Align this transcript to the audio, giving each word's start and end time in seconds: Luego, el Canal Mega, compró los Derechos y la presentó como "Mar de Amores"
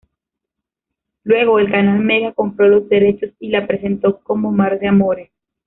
Luego, 1.25 1.59
el 1.59 1.69
Canal 1.69 1.99
Mega, 1.99 2.33
compró 2.33 2.67
los 2.67 2.89
Derechos 2.89 3.33
y 3.37 3.49
la 3.49 3.67
presentó 3.67 4.19
como 4.21 4.51
"Mar 4.51 4.79
de 4.79 4.87
Amores" 4.87 5.29